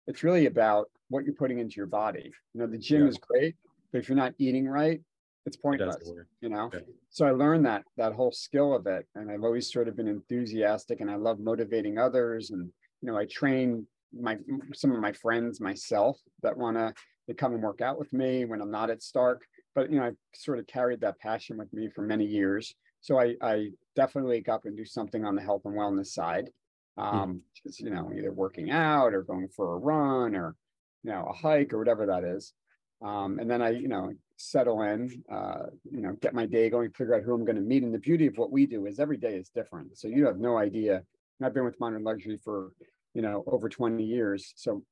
[0.07, 2.31] it's really about what you're putting into your body.
[2.53, 3.09] You know, the gym Yeah.
[3.09, 3.55] is great,
[3.91, 5.01] but if you're not eating right,
[5.45, 6.69] it's pointless, doesn't you know?
[6.73, 6.79] Yeah.
[7.09, 9.05] So I learned that, that whole skill of it.
[9.13, 12.51] And I've always sort of been enthusiastic and I love motivating others.
[12.51, 13.87] And, you know, I train
[14.19, 14.37] my,
[14.73, 16.93] some of my friends, myself that want to,
[17.27, 19.43] they come and work out with me when I'm not at Stark.
[19.75, 22.75] But, you know, I've sort of carried that passion with me for many years.
[23.01, 26.49] So I, I definitely wake up and do something on the health and wellness side.
[26.95, 30.55] Um, just, you know, either working out or going for a run or,
[31.03, 32.53] you know, a hike or whatever that is.
[33.01, 36.91] Um, and then I, you know, settle in, uh, you know, get my day going,
[36.91, 37.83] figure out who I'm going to meet.
[37.83, 39.97] And the beauty of what we do is every day is different.
[39.97, 40.97] So you have no idea.
[41.39, 42.71] And I've been with Modern Luxury for,
[43.13, 44.53] you know, over 20 years.
[44.55, 44.83] So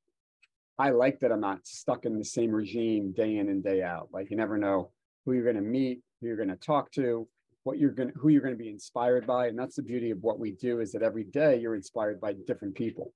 [0.78, 4.10] I like that I'm not stuck in the same regime day in and day out.
[4.12, 4.92] Like you never know
[5.26, 7.28] who you're going to meet, who you're going to talk to,
[7.64, 9.48] what you're going to, who you're going to be inspired by.
[9.48, 12.34] And that's the beauty of what we do is that every day you're inspired by
[12.48, 13.14] different people.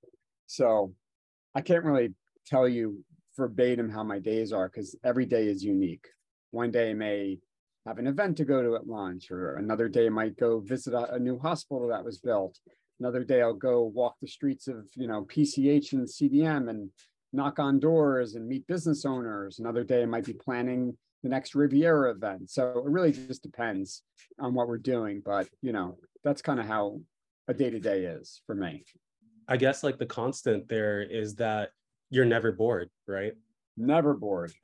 [0.47, 0.93] So
[1.55, 2.13] I can't really
[2.45, 3.03] tell you
[3.37, 6.05] verbatim how my days are because every day is unique.
[6.51, 7.39] One day I may
[7.85, 10.93] have an event to go to at lunch, or another day I might go visit
[10.93, 12.57] a, a new hospital that was built.
[12.99, 16.89] Another day I'll go walk the streets of you know PCH and CDM and
[17.33, 19.59] knock on doors and meet business owners.
[19.59, 22.49] Another day I might be planning the next Riviera event.
[22.49, 24.03] So it really just depends
[24.39, 25.21] on what we're doing.
[25.25, 27.01] But you know, that's kind of how
[27.47, 28.85] a day to day is for me.
[29.47, 31.69] I guess like the constant there is that
[32.09, 33.33] you're never bored, right?
[33.77, 34.53] Never bored.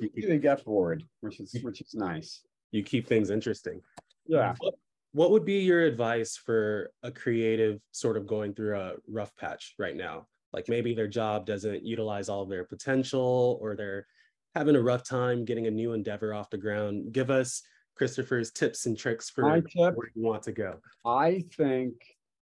[0.00, 2.40] you, get bored, which is which is nice.
[2.70, 3.80] you keep things interesting.
[4.26, 4.54] Yeah.
[4.58, 4.74] What,
[5.12, 9.74] what would be your advice for a creative sort of going through a rough patch
[9.78, 10.26] right now?
[10.52, 14.06] Like maybe their job doesn't utilize all of their potential or they're
[14.54, 17.12] having a rough time getting a new endeavor off the ground.
[17.12, 17.62] Give us
[17.94, 20.78] Christopher's tips and tricks for My tip where you want to go.
[21.04, 21.94] I think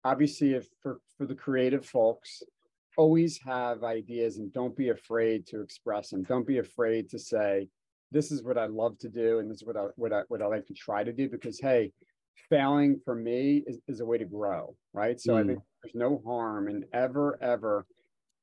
[0.05, 2.42] obviously if for for the creative folks,
[2.96, 6.24] always have ideas and don't be afraid to express them.
[6.24, 7.68] Don't be afraid to say,
[8.11, 10.42] this is what I love to do and this is what I what I what
[10.42, 11.92] I like to try to do because hey,
[12.49, 15.20] failing for me is, is a way to grow, right?
[15.20, 15.46] So I Mm.
[15.46, 17.87] think there's no harm in ever, ever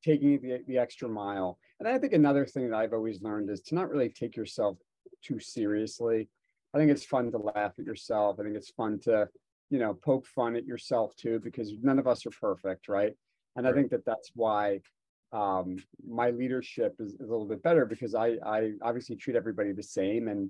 [0.03, 1.57] taking the, the extra mile.
[1.79, 4.77] And I think another thing that I've always learned is to not really take yourself
[5.23, 6.29] too seriously.
[6.73, 8.39] I think it's fun to laugh at yourself.
[8.39, 9.29] I think it's fun to,
[9.69, 13.13] you know, poke fun at yourself too, because none of us are perfect, right?
[13.55, 14.81] And I think that that's why
[15.31, 15.77] um,
[16.07, 19.83] my leadership is, is a little bit better because I, I obviously treat everybody the
[19.83, 20.49] same and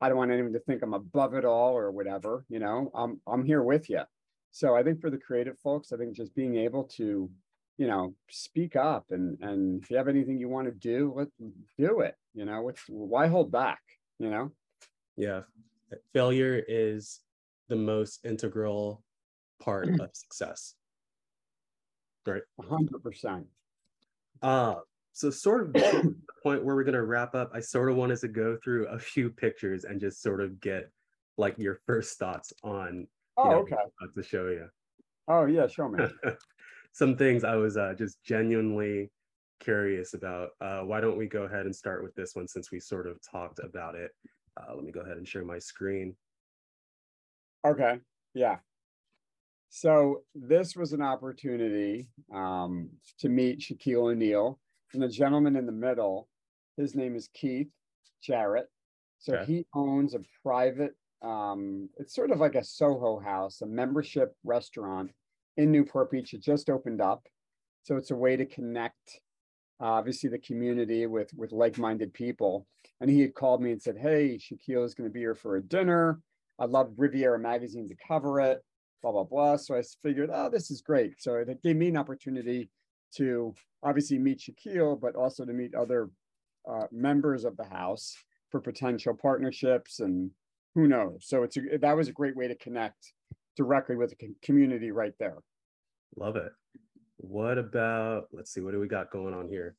[0.00, 3.20] I don't want anyone to think I'm above it all or whatever, you know, I'm,
[3.26, 4.02] I'm here with you.
[4.50, 7.30] So I think for the creative folks, I think just being able to,
[7.76, 11.28] you know, speak up and, and if you have anything you want to do, let,
[11.78, 13.80] do it, you know, what's, why hold back,
[14.18, 14.52] you know?
[15.16, 15.42] Yeah.
[16.12, 17.20] Failure is
[17.68, 19.02] the most integral
[19.60, 20.74] part of success.
[22.26, 22.42] Right.
[22.68, 23.46] Hundred percent.
[24.42, 24.76] Uh,
[25.12, 28.56] so sort of point where we're gonna wrap up, I sort of wanted to go
[28.62, 30.90] through a few pictures and just sort of get
[31.36, 33.06] like your first thoughts on
[33.38, 33.76] Oh, know, okay.
[34.16, 34.68] to show you.
[35.28, 36.04] Oh, yeah, show me.
[36.92, 39.12] Some things I was uh, just genuinely
[39.60, 40.50] curious about.
[40.60, 43.20] Uh, why don't we go ahead and start with this one since we sort of
[43.22, 44.10] talked about it?
[44.56, 46.16] Uh, let me go ahead and share my screen.
[47.64, 48.00] Okay,
[48.34, 48.56] yeah.
[49.68, 52.88] So this was an opportunity um,
[53.20, 54.58] to meet Shaquille O'Neal.
[54.92, 56.28] And the gentleman in the middle,
[56.76, 57.68] his name is Keith
[58.22, 58.68] Jarrett.
[59.18, 59.44] So Okay.
[59.44, 65.10] he owns a private, um, it's sort of like a Soho house, a membership restaurant
[65.56, 66.32] in Newport Beach.
[66.34, 67.26] It just opened up.
[67.82, 69.20] So it's a way to connect,
[69.80, 72.66] uh, obviously, the community with with like-minded people.
[73.00, 75.56] And he had called me and said, "Hey, Shaquille is going to be here for
[75.56, 76.20] a dinner.
[76.58, 78.62] I'd love Riviera Magazine to cover it."
[79.02, 79.56] Blah blah blah.
[79.56, 81.20] So I figured, oh, this is great.
[81.22, 82.70] So it gave me an opportunity
[83.16, 86.10] to obviously meet Shaquille, but also to meet other
[86.68, 88.16] uh, members of the house
[88.50, 90.30] for potential partnerships and
[90.74, 91.24] who knows.
[91.26, 93.12] So it's a, that was a great way to connect
[93.56, 95.38] directly with the community right there.
[96.16, 96.52] Love it.
[97.16, 99.74] What about, let's see, what do we got going on here?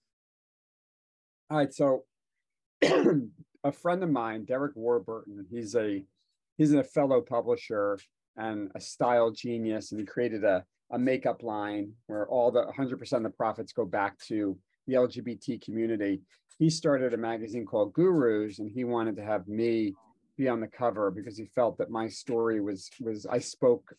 [1.49, 2.03] All right, so
[2.81, 6.03] a friend of mine, Derek Warburton, he's a
[6.57, 7.97] he's a fellow publisher
[8.37, 13.13] and a style genius, and he created a a makeup line where all the 100%
[13.13, 16.21] of the profits go back to the LGBT community.
[16.57, 19.93] He started a magazine called Gurus, and he wanted to have me
[20.37, 23.93] be on the cover because he felt that my story was was I spoke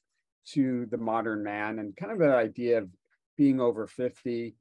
[0.53, 2.88] to the modern man and kind of the idea of
[3.37, 4.55] being over 50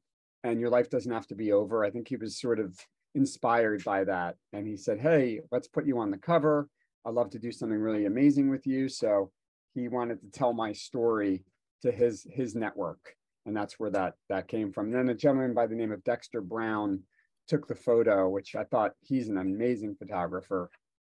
[0.44, 1.84] and your life doesn't have to be over.
[1.84, 2.78] I think he was sort of
[3.16, 4.36] inspired by that.
[4.54, 6.70] And he said, Hey, let's put you on the cover.
[7.06, 8.90] I'd love to do something really amazing with you.
[8.90, 9.32] So
[9.74, 11.44] he wanted to tell my story
[11.82, 13.16] to his his network.
[13.46, 14.88] And that's where that that came from.
[14.88, 17.02] And then a gentleman by the name of Dexter Brown
[17.48, 20.70] took the photo, which I thought he's an amazing photographer.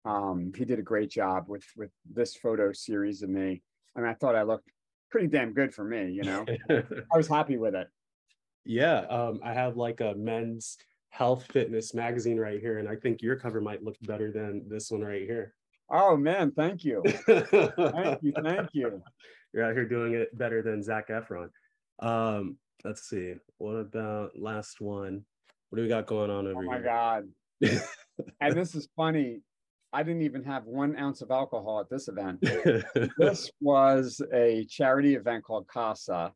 [0.04, 3.62] Um, he did a great job with with this photo series of me.
[3.96, 4.70] Mean, I thought I looked
[5.10, 6.46] pretty damn good for me, you know.
[6.70, 7.88] I was happy with it.
[8.64, 10.78] yeah, um, I have like a men's
[11.10, 14.90] health fitness magazine right here, and I think your cover might look better than this
[14.90, 15.54] one right here.
[15.90, 17.02] Oh man, thank you.
[17.26, 19.02] Thank you, thank you.
[19.52, 21.48] You're out here doing it better than Zac Efron.
[22.00, 23.34] Um, let's see.
[23.58, 25.24] What about last one?
[25.68, 26.68] What do we got going on over here?
[26.68, 26.84] Oh my here?
[26.84, 27.28] God.
[28.42, 29.40] And this is funny.
[29.92, 32.40] I didn't even have one ounce of alcohol at this event.
[33.18, 36.32] This was a charity event called CASA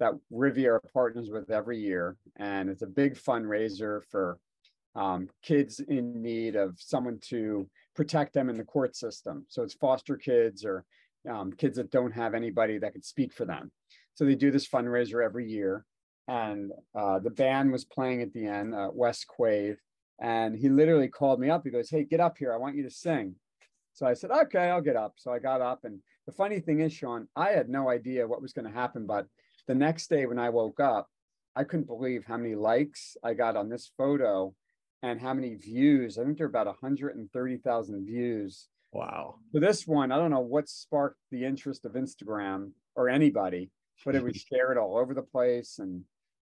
[0.00, 2.16] that Riviera partners with every year.
[2.36, 4.38] And it's a big fundraiser for
[4.96, 9.44] um, kids in need of someone to protect them in the court system.
[9.48, 10.84] So it's foster kids or
[11.28, 13.70] um, kids that don't have anybody that could speak for them.
[14.14, 15.84] So they do this fundraiser every year.
[16.28, 19.76] And uh, the band was playing at the end, uh, Wes Quave.
[20.20, 21.62] And he literally called me up.
[21.64, 22.52] He goes, Hey, get up here.
[22.52, 23.34] I want you to sing.
[23.94, 25.14] So I said, Okay, I'll get up.
[25.16, 25.80] So I got up.
[25.84, 29.06] And the funny thing is, Sean, I had no idea what was going to happen.
[29.06, 29.26] But
[29.66, 31.08] the next day when I woke up,
[31.56, 34.54] I couldn't believe how many likes I got on this photo
[35.02, 36.18] and how many views.
[36.18, 38.68] I think there are about 130,000 views.
[38.92, 39.36] Wow.
[39.52, 43.70] So this one, I don't know what sparked the interest of Instagram or anybody,
[44.04, 45.78] but it was shared all over the place.
[45.78, 46.02] And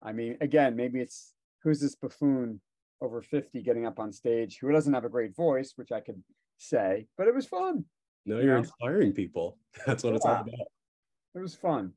[0.03, 2.61] I mean, again, maybe it's who's this buffoon
[3.01, 6.23] over 50 getting up on stage who doesn't have a great voice, which I could
[6.59, 7.85] say, but it was fun.
[8.25, 8.61] No, You you're know?
[8.61, 9.59] inspiring people.
[9.87, 10.65] That's what it's all Yeah.
[11.35, 11.93] It was fun.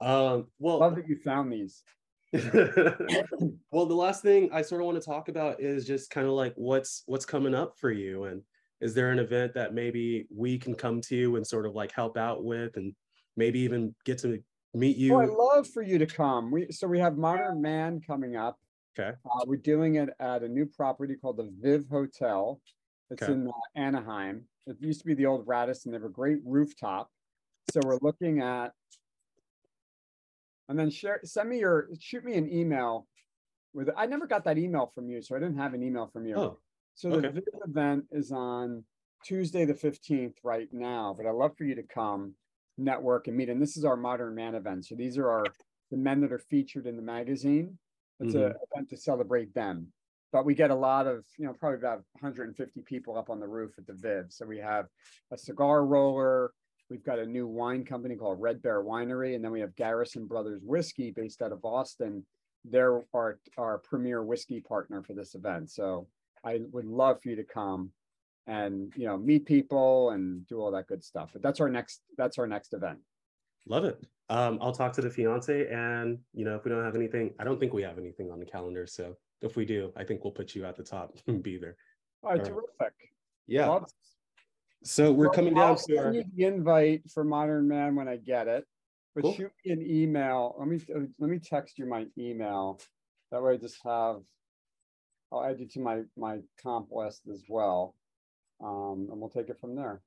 [0.00, 0.34] about.
[0.34, 1.82] Um, well, Love that you found these.
[2.32, 6.34] well, the last thing I sort of want to talk about is just kind of
[6.34, 8.42] like what's what's coming up for you, and
[8.80, 11.92] is there an event that maybe we can come to you and sort of like
[11.92, 12.94] help out with, and
[13.36, 14.42] maybe even get to
[14.74, 15.14] meet you?
[15.14, 16.50] Oh, I'd love for you to come.
[16.50, 18.58] We so we have Modern Man coming up.
[18.98, 19.16] Okay.
[19.24, 22.60] Uh, we're doing it at a new property called the Viv Hotel.
[23.10, 23.32] It's Okay.
[23.32, 24.44] in uh, Anaheim.
[24.66, 25.92] It used to be the old Radisson.
[25.92, 27.08] They have a great rooftop.
[27.72, 28.72] So we're looking at.
[30.68, 33.06] And then share, send me your, shoot me an email
[33.72, 36.26] with, I never got that email from you, so I didn't have an email from
[36.26, 36.34] you.
[36.34, 36.58] Oh,
[36.98, 37.28] So the okay.
[37.28, 38.82] Viv event is on
[39.24, 42.34] Tuesday, the fifteenth right now, but I'd love for you to come
[42.76, 43.48] network and meet.
[43.48, 44.84] And this is our Modern Man event.
[44.86, 45.44] So these are our,
[45.92, 47.78] the men that are featured in the magazine.
[48.18, 48.56] It's a mm-hmm.
[48.72, 49.92] event to celebrate them.
[50.32, 53.30] But we get a lot of, you know, probably about hundred and fifty people up
[53.30, 54.26] on the roof at the Viv.
[54.30, 54.86] So we have
[55.30, 56.50] a cigar roller.
[56.90, 60.26] We've got a new wine company called Red Bear Winery, and then we have Garrison
[60.26, 62.26] Brothers Whiskey based out of Boston.
[62.64, 65.70] They're our, our premier whiskey partner for this event.
[65.70, 66.08] So
[66.48, 67.90] I would love for you to come
[68.46, 71.30] and, you know, meet people and do all that good stuff.
[71.34, 72.98] But that's our next, that's our next event.
[73.66, 74.02] love it.
[74.30, 77.44] Um, I'll talk to the fiance and, you know, if we don't have anything, I
[77.44, 78.86] don't think we have anything on the calendar.
[78.86, 81.76] So if we do, I think we'll put you at the top and be there.
[82.22, 82.48] All right, All right.
[82.80, 82.94] terrific.
[83.46, 83.68] Yeah.
[83.68, 83.90] Love-
[84.84, 87.94] So we're Well, coming I'll down to send our, you The invite for Modern Man
[87.94, 88.64] when I get it,
[89.14, 89.34] but Cool.
[89.34, 90.54] shoot me an email.
[90.58, 90.80] Let me,
[91.18, 92.80] let me text you my email.
[93.30, 94.20] That way I just have,
[95.32, 97.94] I'll add you to my, my comp list as well.
[98.60, 100.02] Um, and we'll take it from there.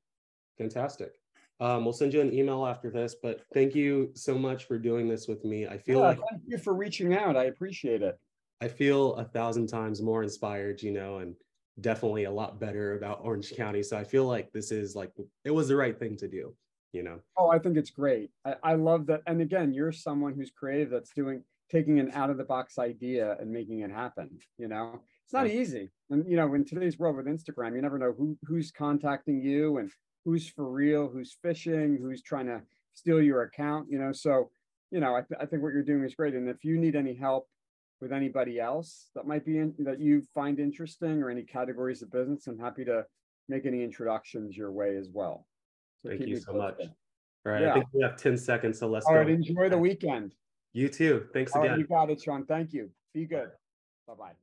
[0.57, 1.13] fantastic.
[1.59, 5.07] Um, we'll send you an email after this, but thank you so much for doing
[5.07, 5.67] this with me.
[5.67, 7.38] I feel Yeah, like thank you for reaching out.
[7.38, 8.19] I appreciate it.
[8.59, 11.36] I feel a thousand times more inspired, you know, and
[11.80, 13.82] definitely a lot better about Orange County.
[13.84, 15.11] So I feel like this is like
[15.43, 16.55] it was the right thing to do,
[16.93, 17.19] you know.
[17.38, 18.32] Oh, I think it's great.
[18.45, 19.22] I, I love that.
[19.26, 23.38] And again, you're someone who's creative that's doing, taking an out of the box idea
[23.39, 25.01] and making it happen, you know?
[25.32, 25.89] It's not easy.
[26.09, 29.77] And you know, in today's world with Instagram, you never know who, who's contacting you
[29.77, 29.89] and
[30.25, 32.61] who's for real, who's phishing, who's trying to
[32.91, 34.11] steal your account, you know?
[34.11, 34.49] So,
[34.91, 36.34] you know, I, th- I think what you're doing is great.
[36.34, 37.47] And if you need any help
[38.01, 42.11] with anybody else that might be in, that you find interesting or any categories of
[42.11, 43.05] business, I'm happy to
[43.47, 45.47] make any introductions your way as well.
[46.03, 46.75] So Thank you so much.
[46.82, 47.63] All right.
[47.63, 49.32] I think we have 10 seconds, so let's All right, go.
[49.32, 50.36] enjoy the weekend.
[50.73, 51.27] You too.
[51.34, 51.79] Thanks All right, again.
[51.79, 52.45] you got it, Sean.
[52.45, 52.89] Thank you.
[53.13, 53.47] Be good.
[54.09, 54.34] Bye-bye.